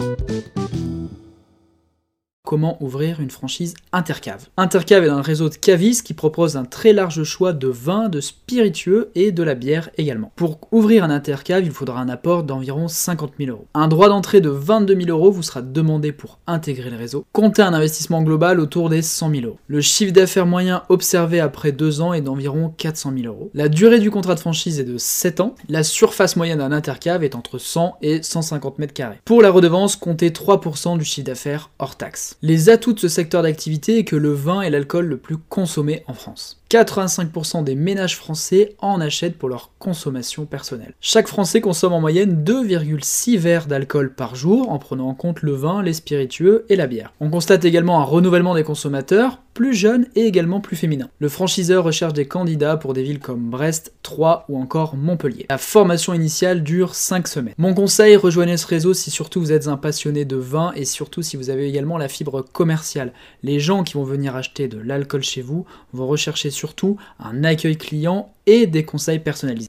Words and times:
thank 0.00 0.20
you 0.20 0.29
comment 2.50 2.82
ouvrir 2.82 3.20
une 3.20 3.30
franchise 3.30 3.74
Intercave. 3.92 4.48
Intercave 4.56 5.04
est 5.04 5.08
un 5.08 5.22
réseau 5.22 5.48
de 5.48 5.54
cavistes 5.54 6.04
qui 6.04 6.14
propose 6.14 6.56
un 6.56 6.64
très 6.64 6.92
large 6.92 7.22
choix 7.22 7.52
de 7.52 7.68
vins, 7.68 8.08
de 8.08 8.20
spiritueux 8.20 9.12
et 9.14 9.30
de 9.30 9.44
la 9.44 9.54
bière 9.54 9.90
également. 9.98 10.32
Pour 10.34 10.58
ouvrir 10.72 11.04
un 11.04 11.10
Intercave, 11.10 11.64
il 11.64 11.70
faudra 11.70 12.00
un 12.00 12.08
apport 12.08 12.42
d'environ 12.42 12.88
50 12.88 13.34
000 13.38 13.52
euros. 13.52 13.66
Un 13.72 13.86
droit 13.86 14.08
d'entrée 14.08 14.40
de 14.40 14.48
22 14.48 14.96
000 15.00 15.16
euros 15.16 15.30
vous 15.30 15.44
sera 15.44 15.62
demandé 15.62 16.10
pour 16.10 16.40
intégrer 16.48 16.90
le 16.90 16.96
réseau. 16.96 17.24
Comptez 17.32 17.62
un 17.62 17.72
investissement 17.72 18.20
global 18.20 18.58
autour 18.58 18.90
des 18.90 19.02
100 19.02 19.30
000 19.30 19.46
euros. 19.46 19.58
Le 19.68 19.80
chiffre 19.80 20.12
d'affaires 20.12 20.46
moyen 20.46 20.82
observé 20.88 21.38
après 21.38 21.70
deux 21.70 22.00
ans 22.00 22.14
est 22.14 22.20
d'environ 22.20 22.74
400 22.76 23.12
000 23.16 23.32
euros. 23.32 23.50
La 23.54 23.68
durée 23.68 24.00
du 24.00 24.10
contrat 24.10 24.34
de 24.34 24.40
franchise 24.40 24.80
est 24.80 24.84
de 24.84 24.98
7 24.98 25.38
ans. 25.38 25.54
La 25.68 25.84
surface 25.84 26.34
moyenne 26.34 26.58
d'un 26.58 26.72
Intercave 26.72 27.22
est 27.22 27.36
entre 27.36 27.58
100 27.58 27.98
et 28.02 28.24
150 28.24 28.80
mètres 28.80 28.92
carrés. 28.92 29.20
Pour 29.24 29.40
la 29.40 29.52
redevance, 29.52 29.94
comptez 29.94 30.30
3% 30.30 30.98
du 30.98 31.04
chiffre 31.04 31.28
d'affaires 31.28 31.70
hors 31.78 31.94
taxe. 31.94 32.38
Les 32.42 32.70
atouts 32.70 32.94
de 32.94 32.98
ce 32.98 33.08
secteur 33.08 33.42
d'activité 33.42 33.98
est 33.98 34.04
que 34.04 34.16
le 34.16 34.32
vin 34.32 34.62
est 34.62 34.70
l'alcool 34.70 35.06
le 35.06 35.18
plus 35.18 35.36
consommé 35.36 36.04
en 36.06 36.14
France. 36.14 36.59
85% 36.70 37.64
des 37.64 37.74
ménages 37.74 38.16
français 38.16 38.76
en 38.78 39.00
achètent 39.00 39.36
pour 39.36 39.48
leur 39.48 39.72
consommation 39.80 40.46
personnelle. 40.46 40.94
Chaque 41.00 41.26
Français 41.26 41.60
consomme 41.60 41.92
en 41.92 42.00
moyenne 42.00 42.44
2,6 42.44 43.38
verres 43.38 43.66
d'alcool 43.66 44.14
par 44.14 44.36
jour 44.36 44.70
en 44.70 44.78
prenant 44.78 45.08
en 45.08 45.14
compte 45.14 45.42
le 45.42 45.52
vin, 45.52 45.82
les 45.82 45.94
spiritueux 45.94 46.64
et 46.68 46.76
la 46.76 46.86
bière. 46.86 47.12
On 47.18 47.28
constate 47.28 47.64
également 47.64 48.00
un 48.00 48.04
renouvellement 48.04 48.54
des 48.54 48.62
consommateurs, 48.62 49.40
plus 49.52 49.74
jeunes 49.74 50.06
et 50.14 50.26
également 50.26 50.60
plus 50.60 50.76
féminins. 50.76 51.10
Le 51.18 51.28
franchiseur 51.28 51.82
recherche 51.82 52.12
des 52.12 52.28
candidats 52.28 52.76
pour 52.76 52.94
des 52.94 53.02
villes 53.02 53.18
comme 53.18 53.50
Brest, 53.50 53.92
Troyes 54.02 54.44
ou 54.48 54.60
encore 54.60 54.96
Montpellier. 54.96 55.46
La 55.50 55.58
formation 55.58 56.14
initiale 56.14 56.62
dure 56.62 56.94
5 56.94 57.26
semaines. 57.26 57.54
Mon 57.58 57.74
conseil, 57.74 58.16
rejoignez 58.16 58.56
ce 58.56 58.66
réseau 58.66 58.94
si 58.94 59.10
surtout 59.10 59.40
vous 59.40 59.52
êtes 59.52 59.66
un 59.66 59.76
passionné 59.76 60.24
de 60.24 60.36
vin 60.36 60.72
et 60.76 60.84
surtout 60.84 61.22
si 61.22 61.36
vous 61.36 61.50
avez 61.50 61.68
également 61.68 61.98
la 61.98 62.08
fibre 62.08 62.42
commerciale. 62.42 63.12
Les 63.42 63.58
gens 63.58 63.82
qui 63.82 63.94
vont 63.94 64.04
venir 64.04 64.36
acheter 64.36 64.68
de 64.68 64.78
l'alcool 64.78 65.24
chez 65.24 65.42
vous 65.42 65.66
vont 65.92 66.06
rechercher 66.06 66.50
surtout 66.60 66.96
un 67.18 67.42
accueil 67.44 67.76
client 67.76 68.32
et 68.46 68.66
des 68.66 68.84
conseils 68.84 69.18
personnalisés. 69.18 69.68